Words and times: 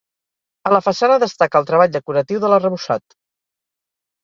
A 0.69 0.71
la 0.75 0.79
façana 0.85 1.17
destaca 1.25 1.61
el 1.61 1.69
treball 1.73 1.93
decoratiu 1.97 2.43
de 2.47 2.51
l'arrebossat. 2.55 3.17